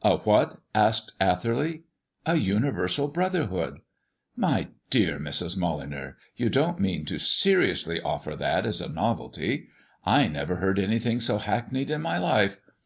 "A 0.00 0.16
what?" 0.16 0.58
asked 0.74 1.12
Atherley. 1.20 1.82
"A 2.24 2.36
universal 2.36 3.08
brotherhood." 3.08 3.80
"My 4.34 4.68
dear 4.88 5.18
Mrs. 5.18 5.58
Molyneux, 5.58 6.14
you 6.34 6.48
don't 6.48 6.80
mean 6.80 7.04
to 7.04 7.18
seriously 7.18 8.00
offer 8.00 8.34
that 8.34 8.64
as 8.64 8.80
a 8.80 8.88
novelty. 8.88 9.68
I 10.06 10.28
never 10.28 10.56
heard 10.56 10.78
anything 10.78 11.20
so 11.20 11.36
hackneyed 11.36 11.90
in 11.90 12.00
my 12.00 12.16
life. 12.16 12.58